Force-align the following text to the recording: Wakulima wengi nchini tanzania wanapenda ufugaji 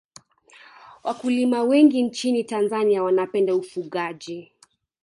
Wakulima 1.03 1.63
wengi 1.63 2.03
nchini 2.03 2.43
tanzania 2.43 3.03
wanapenda 3.03 3.55
ufugaji 3.55 4.51